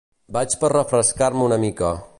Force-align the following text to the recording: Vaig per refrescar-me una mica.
Vaig 0.37 0.55
per 0.63 0.71
refrescar-me 0.73 1.47
una 1.51 1.63
mica. 1.67 1.97